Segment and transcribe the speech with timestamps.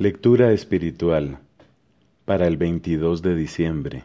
[0.00, 1.40] Lectura espiritual
[2.24, 4.04] para el 22 de diciembre,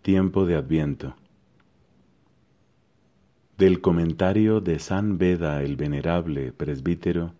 [0.00, 1.14] tiempo de Adviento.
[3.58, 7.34] Del comentario de San Beda el Venerable Presbítero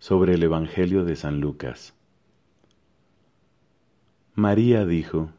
[0.00, 1.94] sobre el Evangelio de San Lucas.
[4.34, 5.30] María dijo,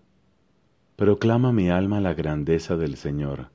[0.95, 3.49] Proclama mi alma la grandeza del Señor,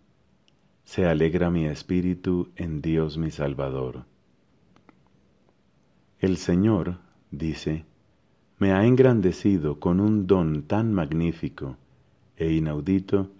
[0.84, 4.04] se alegra mi espíritu en Dios mi Salvador.
[6.20, 6.98] El Señor,
[7.30, 7.88] dice,
[8.59, 11.77] me ha engrandecido con un don tan magnífico
[12.37, 13.30] e inaudito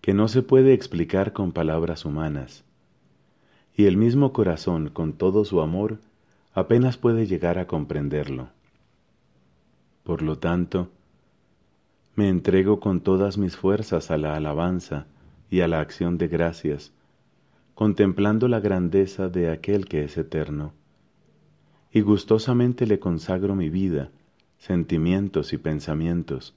[0.00, 2.64] que no se puede explicar con palabras humanas,
[3.76, 5.98] y el mismo corazón, con todo su amor,
[6.54, 8.48] apenas puede llegar a comprenderlo.
[10.04, 10.88] Por lo tanto,
[12.16, 15.06] me entrego con todas mis fuerzas a la alabanza
[15.50, 16.92] y a la acción de gracias,
[17.74, 20.72] contemplando la grandeza de aquel que es eterno,
[21.92, 24.10] y gustosamente le consagro mi vida,
[24.60, 26.54] sentimientos y pensamientos,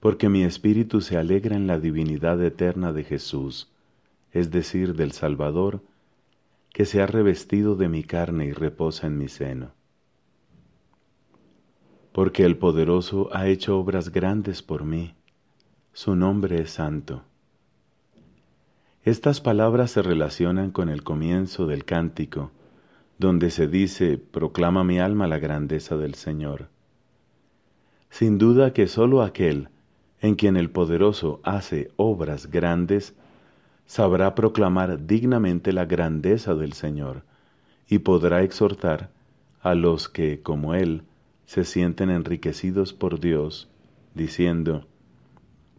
[0.00, 3.72] porque mi espíritu se alegra en la divinidad eterna de Jesús,
[4.32, 5.80] es decir, del Salvador,
[6.72, 9.72] que se ha revestido de mi carne y reposa en mi seno.
[12.12, 15.14] Porque el poderoso ha hecho obras grandes por mí,
[15.94, 17.22] su nombre es santo.
[19.04, 22.50] Estas palabras se relacionan con el comienzo del cántico,
[23.18, 26.68] donde se dice, proclama mi alma la grandeza del Señor.
[28.10, 29.68] Sin duda que sólo aquel
[30.20, 33.14] en quien el poderoso hace obras grandes,
[33.86, 37.22] sabrá proclamar dignamente la grandeza del Señor
[37.88, 39.10] y podrá exhortar
[39.62, 41.02] a los que, como Él,
[41.44, 43.68] se sienten enriquecidos por Dios,
[44.14, 44.86] diciendo,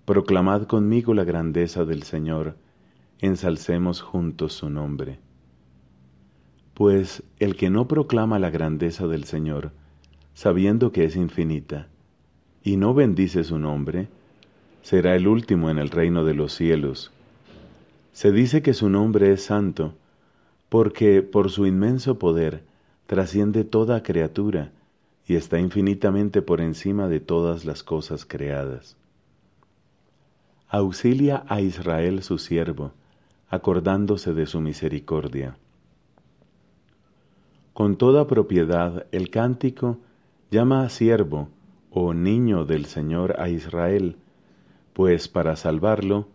[0.06, 2.58] Proclamad conmigo la grandeza del Señor,
[3.20, 5.20] ensalcemos juntos su nombre.
[6.74, 9.72] Pues el que no proclama la grandeza del Señor,
[10.34, 11.88] sabiendo que es infinita,
[12.64, 14.08] y no bendice su nombre,
[14.82, 17.12] será el último en el reino de los cielos.
[18.14, 19.94] Se dice que su nombre es santo,
[20.70, 22.64] porque por su inmenso poder
[23.08, 24.72] trasciende toda criatura
[25.28, 28.98] y está infinitamente por encima de todas las cosas creadas.
[30.70, 32.94] Auxilia a Israel su siervo,
[33.50, 35.58] acordándose de su misericordia.
[37.74, 39.98] Con toda propiedad el cántico
[40.50, 41.50] llama a siervo,
[41.92, 44.16] o niño del Señor a Israel,
[44.94, 46.30] pues para salvarlo,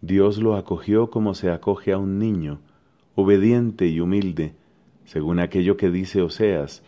[0.00, 2.60] Dios lo acogió como se acoge a un niño,
[3.14, 4.54] obediente y humilde,
[5.04, 6.82] según aquello que dice Oseas,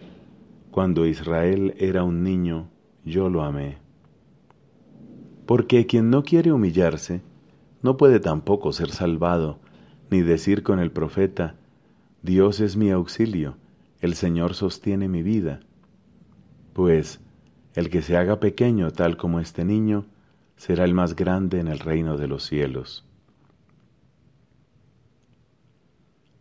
[0.71, 2.69] cuando Israel era un niño,
[3.05, 3.79] yo lo amé.
[5.47, 7.23] Porque quien no quiere humillarse,
[7.83, 9.59] no puede tampoco ser salvado,
[10.11, 11.57] ni decir con el profeta,
[12.23, 13.57] Dios es mi auxilio,
[14.01, 15.61] el Señor sostiene mi vida.
[16.75, 17.21] Pues,
[17.75, 20.07] el que se haga pequeño tal como este niño,
[20.57, 23.05] será el más grande en el reino de los cielos.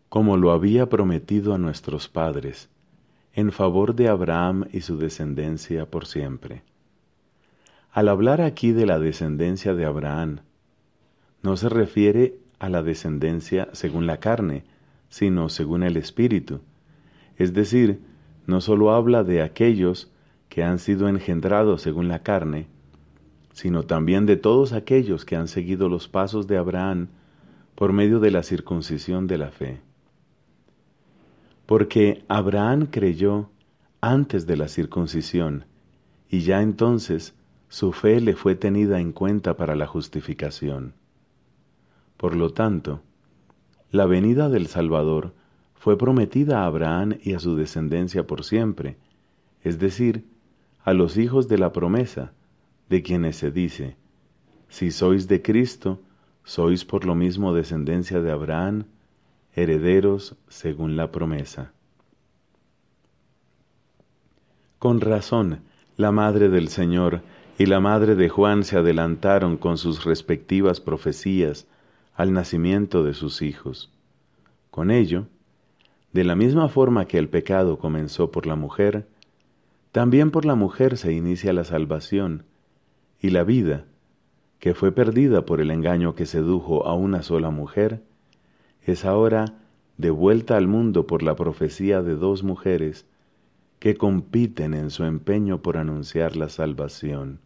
[0.08, 2.68] Como lo había prometido a nuestros padres,
[3.32, 6.64] en favor de Abraham y su descendencia por siempre.
[7.92, 10.40] Al hablar aquí de la descendencia de Abraham,
[11.42, 14.64] no se refiere a la descendencia según la carne,
[15.08, 16.60] sino según el Espíritu,
[17.36, 18.00] es decir,
[18.46, 20.09] no sólo habla de aquellos
[20.50, 22.66] que han sido engendrados según la carne,
[23.52, 27.08] sino también de todos aquellos que han seguido los pasos de Abraham
[27.74, 29.80] por medio de la circuncisión de la fe.
[31.64, 33.48] Porque Abraham creyó
[34.00, 35.66] antes de la circuncisión,
[36.28, 37.34] y ya entonces
[37.68, 40.94] su fe le fue tenida en cuenta para la justificación.
[42.16, 43.02] Por lo tanto,
[43.92, 45.32] la venida del Salvador
[45.74, 48.96] fue prometida a Abraham y a su descendencia por siempre,
[49.62, 50.24] es decir,
[50.84, 52.32] a los hijos de la promesa,
[52.88, 53.96] de quienes se dice,
[54.68, 56.00] si sois de Cristo,
[56.44, 58.84] sois por lo mismo descendencia de Abraham,
[59.54, 61.72] herederos según la promesa.
[64.78, 65.60] Con razón,
[65.96, 67.22] la madre del Señor
[67.58, 71.66] y la madre de Juan se adelantaron con sus respectivas profecías
[72.14, 73.92] al nacimiento de sus hijos.
[74.70, 75.26] Con ello,
[76.12, 79.06] de la misma forma que el pecado comenzó por la mujer,
[79.92, 82.44] también por la mujer se inicia la salvación
[83.20, 83.86] y la vida,
[84.58, 88.02] que fue perdida por el engaño que sedujo a una sola mujer,
[88.82, 89.54] es ahora
[89.96, 93.06] devuelta al mundo por la profecía de dos mujeres
[93.78, 97.40] que compiten en su empeño por anunciar la salvación.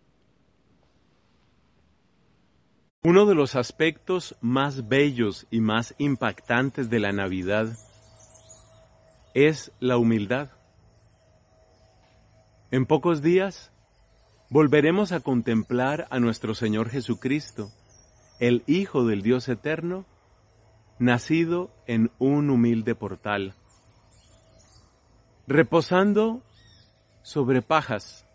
[3.02, 7.76] Uno de los aspectos más bellos y más impactantes de la Navidad
[9.34, 10.48] es la humildad.
[12.74, 13.70] En pocos días
[14.50, 17.70] volveremos a contemplar a nuestro Señor Jesucristo,
[18.40, 20.06] el Hijo del Dios Eterno,
[20.98, 23.54] nacido en un humilde portal,
[25.46, 26.42] reposando
[27.22, 28.26] sobre pajas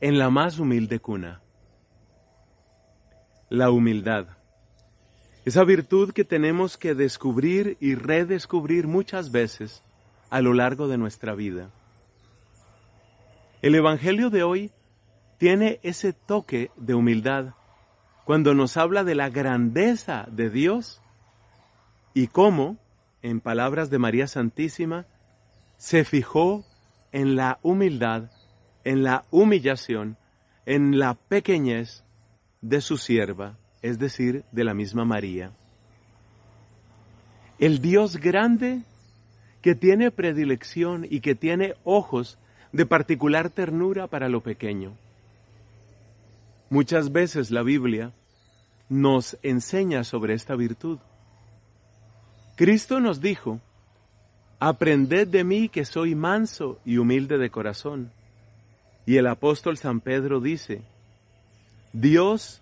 [0.00, 1.42] en la más humilde cuna.
[3.50, 4.26] La humildad.
[5.44, 9.84] Esa virtud que tenemos que descubrir y redescubrir muchas veces
[10.28, 11.70] a lo largo de nuestra vida.
[13.64, 14.72] El Evangelio de hoy
[15.38, 17.54] tiene ese toque de humildad
[18.26, 21.00] cuando nos habla de la grandeza de Dios
[22.12, 22.76] y cómo,
[23.22, 25.06] en palabras de María Santísima,
[25.78, 26.66] se fijó
[27.10, 28.30] en la humildad,
[28.84, 30.18] en la humillación,
[30.66, 32.04] en la pequeñez
[32.60, 35.52] de su sierva, es decir, de la misma María.
[37.58, 38.82] El Dios grande
[39.62, 42.38] que tiene predilección y que tiene ojos
[42.74, 44.96] de particular ternura para lo pequeño.
[46.70, 48.12] Muchas veces la Biblia
[48.88, 50.98] nos enseña sobre esta virtud.
[52.56, 53.60] Cristo nos dijo,
[54.58, 58.10] Aprended de mí que soy manso y humilde de corazón.
[59.06, 60.82] Y el apóstol San Pedro dice,
[61.92, 62.60] Dios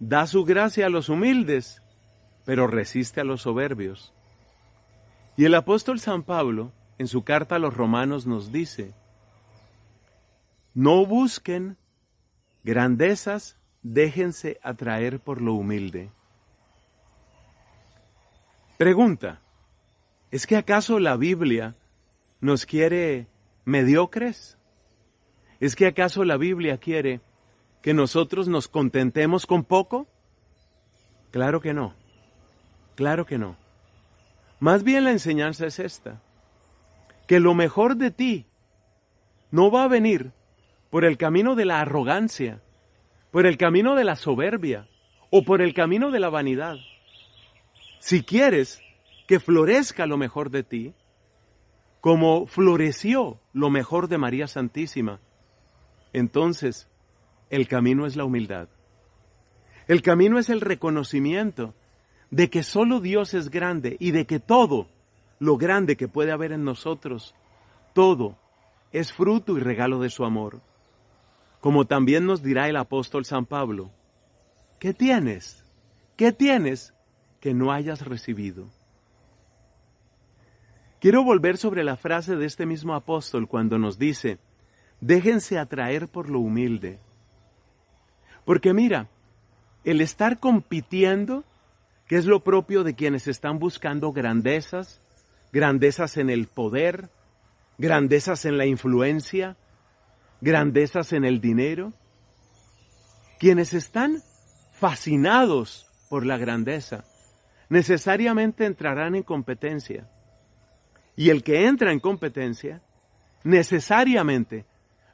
[0.00, 1.80] da su gracia a los humildes,
[2.44, 4.12] pero resiste a los soberbios.
[5.38, 8.92] Y el apóstol San Pablo, en su carta a los romanos, nos dice,
[10.76, 11.78] no busquen
[12.62, 16.10] grandezas, déjense atraer por lo humilde.
[18.76, 19.40] Pregunta,
[20.30, 21.76] ¿es que acaso la Biblia
[22.42, 23.26] nos quiere
[23.64, 24.58] mediocres?
[25.60, 27.22] ¿Es que acaso la Biblia quiere
[27.80, 30.06] que nosotros nos contentemos con poco?
[31.30, 31.94] Claro que no,
[32.96, 33.56] claro que no.
[34.60, 36.20] Más bien la enseñanza es esta,
[37.26, 38.46] que lo mejor de ti
[39.50, 40.34] no va a venir
[40.90, 42.62] por el camino de la arrogancia,
[43.30, 44.88] por el camino de la soberbia
[45.30, 46.76] o por el camino de la vanidad.
[47.98, 48.80] Si quieres
[49.26, 50.94] que florezca lo mejor de ti,
[52.00, 55.20] como floreció lo mejor de María Santísima,
[56.12, 56.88] entonces
[57.50, 58.68] el camino es la humildad.
[59.88, 61.74] El camino es el reconocimiento
[62.30, 64.88] de que solo Dios es grande y de que todo
[65.38, 67.34] lo grande que puede haber en nosotros,
[67.92, 68.36] todo
[68.92, 70.60] es fruto y regalo de su amor
[71.66, 73.90] como también nos dirá el apóstol San Pablo,
[74.78, 75.64] ¿qué tienes?
[76.14, 76.94] ¿Qué tienes
[77.40, 78.68] que no hayas recibido?
[81.00, 84.38] Quiero volver sobre la frase de este mismo apóstol cuando nos dice,
[85.00, 87.00] déjense atraer por lo humilde.
[88.44, 89.08] Porque mira,
[89.82, 91.42] el estar compitiendo,
[92.06, 95.02] que es lo propio de quienes están buscando grandezas,
[95.52, 97.10] grandezas en el poder,
[97.76, 99.56] grandezas en la influencia,
[100.40, 101.92] grandezas en el dinero,
[103.38, 104.22] quienes están
[104.72, 107.04] fascinados por la grandeza,
[107.68, 110.08] necesariamente entrarán en competencia.
[111.16, 112.82] Y el que entra en competencia,
[113.42, 114.66] necesariamente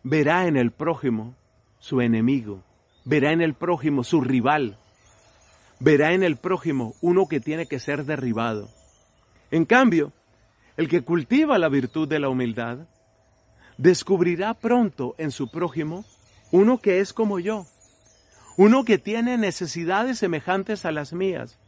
[0.03, 1.37] verá en el prójimo
[1.79, 2.63] su enemigo,
[3.05, 4.79] verá en el prójimo su rival,
[5.79, 8.69] verá en el prójimo uno que tiene que ser derribado.
[9.51, 10.13] En cambio,
[10.77, 12.87] el que cultiva la virtud de la humildad,
[13.79, 16.05] descubrirá pronto en su prójimo
[16.51, 17.67] uno que es como yo,
[18.57, 21.59] uno que tiene necesidades semejantes a las mías,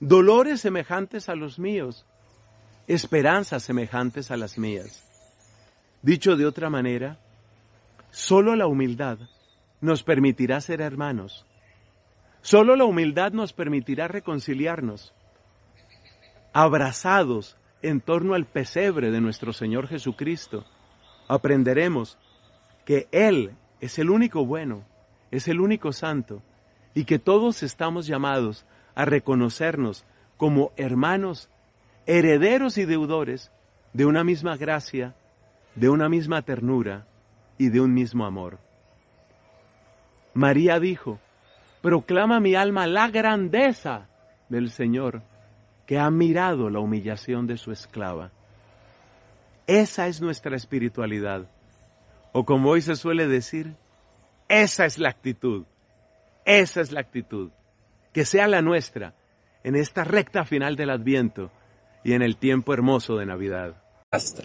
[0.00, 2.04] dolores semejantes a los míos,
[2.86, 5.02] esperanzas semejantes a las mías.
[6.02, 7.18] Dicho de otra manera,
[8.10, 9.18] solo la humildad
[9.80, 11.46] nos permitirá ser hermanos.
[12.42, 15.14] Solo la humildad nos permitirá reconciliarnos,
[16.52, 20.64] abrazados en torno al pesebre de nuestro Señor Jesucristo,
[21.32, 22.18] aprenderemos
[22.84, 24.84] que Él es el único bueno,
[25.30, 26.42] es el único santo,
[26.94, 30.04] y que todos estamos llamados a reconocernos
[30.36, 31.48] como hermanos,
[32.04, 33.50] herederos y deudores
[33.94, 35.14] de una misma gracia,
[35.74, 37.06] de una misma ternura
[37.56, 38.58] y de un mismo amor.
[40.34, 41.18] María dijo,
[41.80, 44.06] proclama mi alma la grandeza
[44.50, 45.22] del Señor,
[45.86, 48.32] que ha mirado la humillación de su esclava.
[49.66, 51.48] Esa es nuestra espiritualidad.
[52.32, 53.74] O como hoy se suele decir,
[54.48, 55.64] esa es la actitud.
[56.44, 57.50] Esa es la actitud.
[58.12, 59.14] Que sea la nuestra
[59.64, 61.50] en esta recta final del Adviento
[62.04, 63.76] y en el tiempo hermoso de Navidad.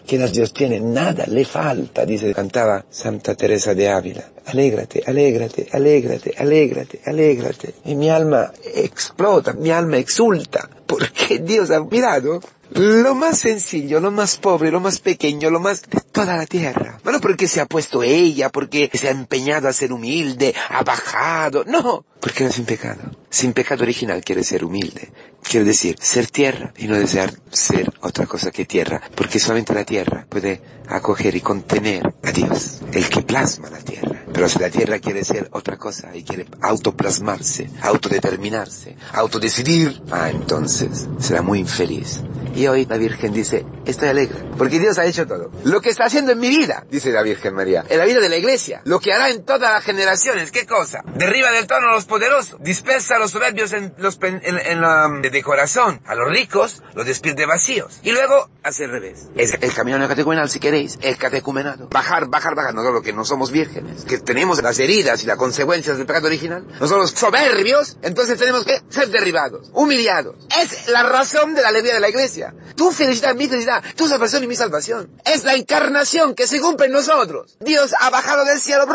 [0.06, 4.24] Que Dios tiene, nada le falta, dice, cantaba Santa Teresa de Ávila.
[4.46, 7.74] Alégrate, alégrate, alégrate, alégrate, alégrate.
[7.84, 12.40] Y mi alma explota, mi alma exulta, porque Dios ha mirado
[12.72, 17.00] lo más sencillo, lo más pobre, lo más pequeño, lo más de toda la tierra.
[17.04, 21.64] No porque se ha puesto ella, porque se ha empeñado a ser humilde, ha bajado,
[21.66, 23.02] no, porque no sin pecado.
[23.30, 25.12] Sin pecado original quiere ser humilde,
[25.44, 29.84] quiere decir ser tierra y no desear ser otra cosa que tierra, porque solamente la
[29.84, 34.24] tierra puede acoger y contener a Dios, el que plasma la tierra.
[34.34, 41.08] Pero si la tierra quiere ser otra cosa y quiere autoplasmarse, autodeterminarse, autodecidir, ah, entonces
[41.20, 42.22] será muy infeliz.
[42.58, 45.52] Y hoy la Virgen dice, estoy alegre, porque Dios ha hecho todo.
[45.64, 48.30] Lo que está haciendo en mi vida, dice la Virgen María, en la vida de
[48.30, 51.04] la iglesia, lo que hará en todas las generaciones, ¿qué cosa?
[51.14, 55.44] Derriba del trono a los poderosos, dispersa a los soberbios en, los, en, la, de
[55.44, 58.00] corazón, a los ricos los despierte vacíos.
[58.02, 59.28] Y luego hace el revés.
[59.36, 61.90] Es el camino catecumenal, si queréis, el catecumenado.
[61.90, 65.38] Bajar, bajar, bajar, no solo que no somos vírgenes, que tenemos las heridas y las
[65.38, 70.36] consecuencias del pecado original, no somos soberbios, entonces tenemos que ser derribados, humillados.
[70.60, 72.47] Es la razón de la alegría de la iglesia.
[72.76, 75.10] Tu felicidad, mi felicidad, tu salvación y mi salvación.
[75.26, 77.58] Es la encarnación que se cumple en nosotros.
[77.60, 78.86] Dios ha bajado del cielo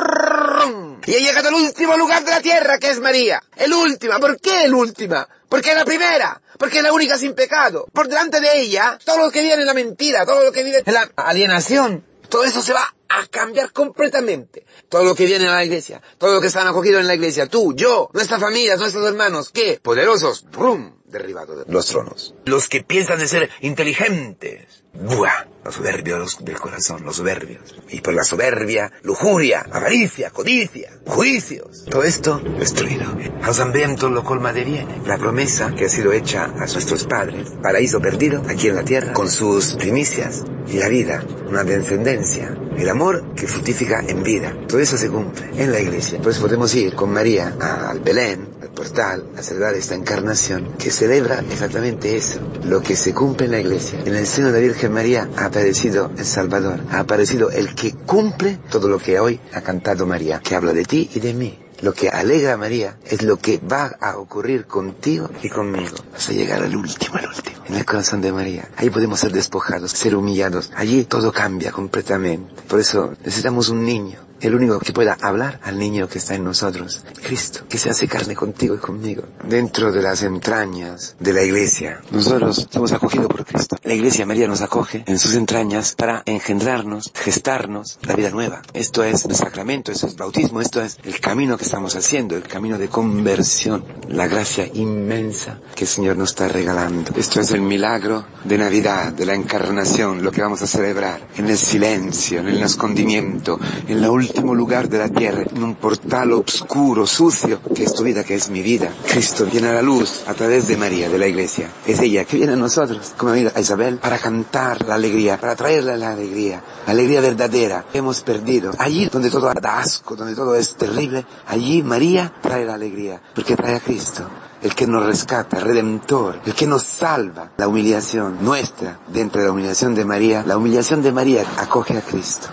[1.06, 3.42] y ha llegado al último lugar de la tierra, que es María.
[3.56, 4.18] El último.
[4.20, 5.26] ¿Por qué el último?
[5.48, 6.40] Porque es la primera.
[6.58, 7.86] Porque es la única sin pecado.
[7.92, 10.82] Por delante de ella, todo lo que vive en la mentira, todo lo que vive
[10.84, 14.64] en la alienación, todo eso se va a cambiar completamente.
[14.88, 17.46] Todo lo que viene a la iglesia, todo lo que están acogidos en la iglesia,
[17.46, 19.80] tú, yo, nuestras familias, nuestros hermanos, ¿qué?
[19.82, 21.01] Poderosos, ¡brum!
[21.12, 22.34] Derribado de los tronos.
[22.46, 24.82] Los que piensan de ser inteligentes.
[24.94, 25.46] ¡Buah!
[25.64, 27.76] Los soberbios del corazón, los soberbios.
[27.90, 31.84] Y por la soberbia, lujuria, avaricia, codicia, juicios.
[31.88, 33.16] Todo esto destruido.
[33.42, 34.88] Hambrientos lo colma de bien.
[35.06, 39.12] La promesa que ha sido hecha a nuestros padres, paraíso perdido aquí en la tierra,
[39.12, 44.54] con sus primicias y la vida, una descendencia, el amor que fructifica en vida.
[44.68, 46.20] Todo eso se cumple en la iglesia.
[46.24, 47.54] Eso podemos ir con María
[47.88, 53.46] al Belén, portal, a celebrar esta encarnación que celebra exactamente eso, lo que se cumple
[53.46, 54.00] en la iglesia.
[54.04, 57.92] En el seno de la Virgen María ha aparecido el Salvador, ha aparecido el que
[57.92, 61.58] cumple todo lo que hoy ha cantado María, que habla de ti y de mí.
[61.80, 65.96] Lo que alegra a María es lo que va a ocurrir contigo y conmigo.
[66.12, 68.68] Vas a llegar al último, al último, en el corazón de María.
[68.76, 70.70] Ahí podemos ser despojados, ser humillados.
[70.76, 72.62] Allí todo cambia completamente.
[72.68, 76.44] Por eso necesitamos un niño el único que pueda hablar al niño que está en
[76.44, 81.42] nosotros, Cristo, que se hace carne contigo y conmigo, dentro de las entrañas de la
[81.42, 82.00] iglesia.
[82.10, 83.76] Nosotros somos acogidos por Cristo.
[83.84, 88.62] La iglesia María nos acoge en sus entrañas para engendrarnos, gestarnos la vida nueva.
[88.74, 92.42] Esto es el sacramento, esto es bautismo, esto es el camino que estamos haciendo, el
[92.42, 97.12] camino de conversión, la gracia inmensa que el Señor nos está regalando.
[97.16, 101.46] Esto es el milagro de Navidad, de la encarnación, lo que vamos a celebrar en
[101.46, 105.74] el silencio, en el escondimiento, en la última último lugar de la tierra, en un
[105.74, 108.88] portal oscuro, sucio, que es tu vida, que es mi vida.
[109.06, 111.68] Cristo viene a la luz a través de María, de la iglesia.
[111.86, 115.98] Es ella que viene a nosotros, como a Isabel, para cantar la alegría, para traerle
[115.98, 118.72] la alegría, la alegría verdadera hemos perdido.
[118.78, 123.54] Allí donde todo da asco, donde todo es terrible, allí María trae la alegría, porque
[123.54, 124.26] trae a Cristo
[124.62, 127.50] el que nos rescata, redentor, el que nos salva.
[127.58, 132.00] La humillación nuestra, dentro de la humillación de María, la humillación de María acoge a
[132.00, 132.48] Cristo.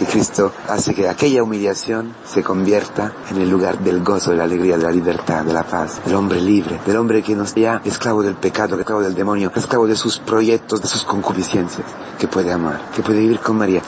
[0.00, 4.44] Y Cristo hace que aquella humillación se convierta en el lugar del gozo, de la
[4.44, 7.82] alegría, de la libertad, de la paz, del hombre libre, del hombre que no sea
[7.84, 11.86] esclavo del pecado, esclavo del demonio, esclavo de sus proyectos, de sus concupiscencias,
[12.18, 13.82] que puede amar, que puede vivir con María.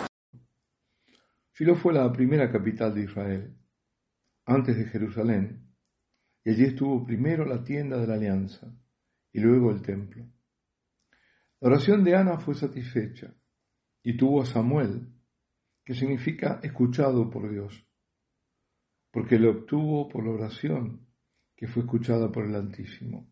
[1.54, 3.56] Shiloh fue la primera capital de Israel,
[4.44, 5.66] antes de Jerusalén,
[6.44, 8.66] y allí estuvo primero la tienda de la alianza
[9.32, 10.26] y luego el templo.
[11.60, 13.34] La oración de Ana fue satisfecha
[14.02, 15.11] y tuvo a Samuel
[15.84, 17.86] que significa escuchado por Dios,
[19.10, 21.06] porque lo obtuvo por la oración
[21.56, 23.30] que fue escuchada por el Altísimo.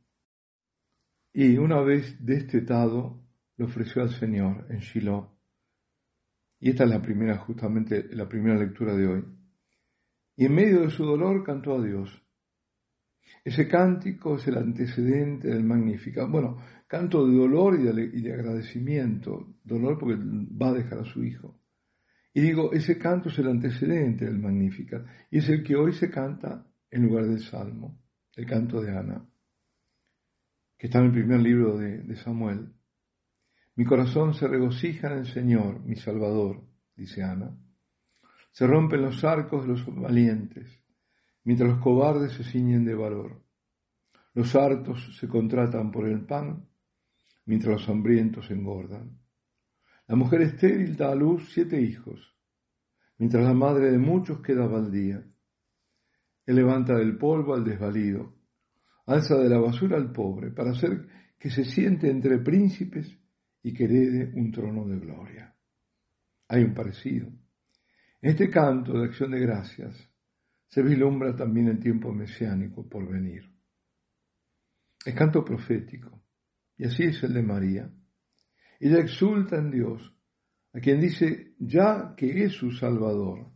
[1.32, 3.22] Y una vez destetado,
[3.56, 5.36] lo ofreció al Señor en Shiloh.
[6.58, 9.24] Y esta es la primera, justamente la primera lectura de hoy.
[10.36, 12.22] Y en medio de su dolor cantó a Dios.
[13.44, 16.26] Ese cántico es el antecedente del Magnífica.
[16.26, 19.54] Bueno, canto de dolor y de, y de agradecimiento.
[19.62, 21.59] Dolor porque va a dejar a su hijo.
[22.32, 26.10] Y digo, ese canto es el antecedente del Magnificat y es el que hoy se
[26.10, 28.00] canta en lugar del Salmo,
[28.36, 29.28] el canto de Ana,
[30.78, 32.72] que está en el primer libro de, Samuel.
[33.74, 36.62] Mi corazón se regocija en el Señor, mi Salvador,
[36.94, 37.56] dice Ana.
[38.52, 40.84] Se rompen los arcos de los valientes,
[41.44, 43.42] mientras los cobardes se ciñen de valor.
[44.34, 46.68] Los hartos se contratan por el pan,
[47.46, 49.18] mientras los hambrientos engordan.
[50.10, 52.18] La mujer estéril da a luz siete hijos,
[53.18, 55.24] mientras la madre de muchos queda baldía.
[56.46, 58.34] Él levanta del polvo al desvalido,
[59.06, 61.06] alza de la basura al pobre, para hacer
[61.38, 63.08] que se siente entre príncipes
[63.62, 65.54] y que herede un trono de gloria.
[66.48, 67.30] Hay un parecido.
[68.20, 69.94] Este canto de acción de gracias
[70.66, 73.48] se vislumbra también el tiempo mesiánico por venir.
[75.06, 76.20] Es canto profético,
[76.76, 77.92] y así es el de María.
[78.80, 80.14] Ella exulta en Dios,
[80.72, 83.52] a quien dice ya que es su Salvador,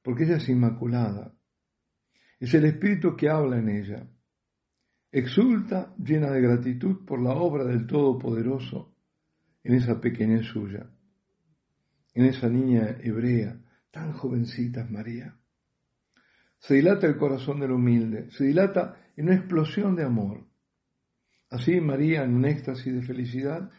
[0.00, 1.34] porque ella es inmaculada.
[2.38, 4.08] Es el Espíritu que habla en ella.
[5.10, 8.94] Exulta llena de gratitud por la obra del Todopoderoso
[9.64, 10.88] en esa pequeñez suya,
[12.14, 15.36] en esa niña hebrea, tan jovencita María.
[16.58, 20.46] Se dilata el corazón del humilde, se dilata en una explosión de amor.
[21.50, 23.70] Así María, en un éxtasis de felicidad,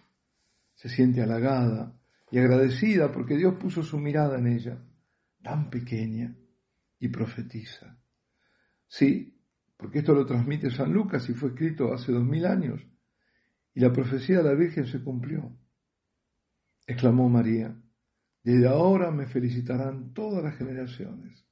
[0.76, 2.00] se siente halagada
[2.32, 4.84] y agradecida porque Dios puso su mirada en ella,
[5.42, 6.36] tan pequeña,
[7.00, 8.00] y profetiza.
[8.88, 9.38] Sí,
[9.76, 12.82] porque esto lo transmite San Lucas y fue escrito hace dos mil años,
[13.74, 15.58] y la profecía de la Virgen se cumplió
[16.88, 17.76] exclamó María,
[18.44, 21.46] desde ahora me felicitarán todas las generaciones,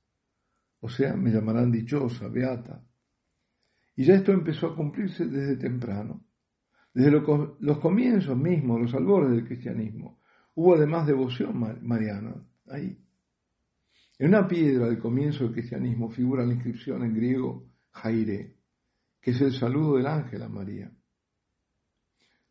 [0.80, 2.86] o sea, me llamarán dichosa, beata.
[3.96, 6.25] Y ya esto empezó a cumplirse desde temprano,
[6.94, 10.20] desde los comienzos mismos, los albores del cristianismo.
[10.56, 12.36] Hubo además devoción mariana
[12.68, 12.98] ahí.
[14.20, 18.56] En una piedra del comienzo del cristianismo figura la inscripción en griego Jaire,
[19.20, 20.92] que es el saludo del ángel a María.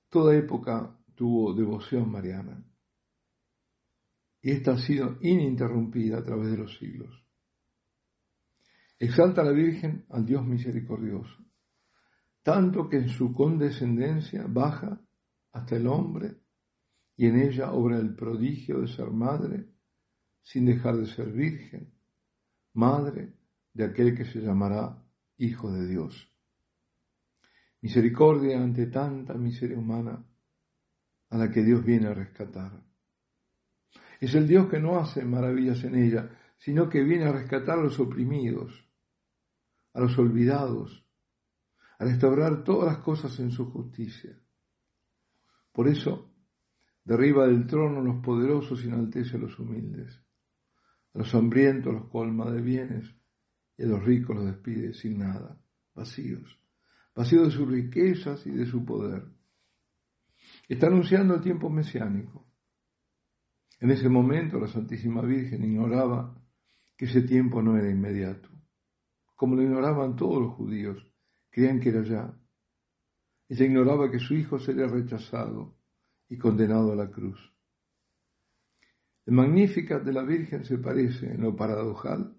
[0.09, 2.65] Toda época tuvo devoción mariana
[4.43, 7.25] y esta ha sido ininterrumpida a través de los siglos.
[8.99, 11.37] Exalta a la Virgen al Dios misericordioso,
[12.43, 15.01] tanto que en su condescendencia baja
[15.53, 16.37] hasta el hombre
[17.17, 19.69] y en ella obra el prodigio de ser madre
[20.43, 21.93] sin dejar de ser virgen,
[22.75, 23.33] madre
[23.73, 24.99] de aquel que se llamará
[25.39, 26.29] Hijo de Dios.
[27.81, 30.25] Misericordia ante tanta miseria humana
[31.31, 32.83] a la que Dios viene a rescatar.
[34.21, 37.83] Es el Dios que no hace maravillas en ella, sino que viene a rescatar a
[37.83, 38.89] los oprimidos,
[39.95, 41.05] a los olvidados,
[42.03, 44.37] a restaurar todas las cosas en su justicia.
[45.73, 46.35] Por eso,
[47.05, 50.21] derriba del trono a los poderosos y enaltece a los humildes.
[51.15, 53.15] A los hambrientos los colma de bienes
[53.77, 55.61] y a los ricos los despide sin nada,
[55.95, 56.59] vacíos,
[57.15, 59.25] vacíos de sus riquezas y de su poder.
[60.69, 62.53] Está anunciando el tiempo mesiánico
[63.83, 66.41] en ese momento la Santísima Virgen ignoraba
[66.97, 68.49] que ese tiempo no era inmediato,
[69.35, 71.05] como lo ignoraban todos los judíos,
[71.53, 72.35] creían que era ya.
[73.49, 75.77] Ella ignoraba que su hijo sería rechazado
[76.29, 77.39] y condenado a la cruz.
[79.27, 82.35] El Magnificat de la Virgen se parece en lo paradojal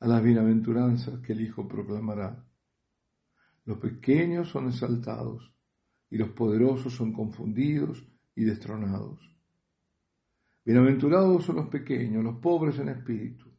[0.00, 2.44] a las bienaventuranzas que el Hijo proclamará.
[3.64, 5.54] Los pequeños son exaltados
[6.10, 9.20] y los poderosos son confundidos y destronados.
[10.64, 13.52] Bienaventurados son los pequeños, los pobres en espíritu,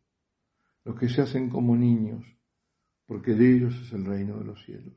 [0.83, 2.25] los que se hacen como niños,
[3.07, 4.93] porque de ellos es el reino de los cielos.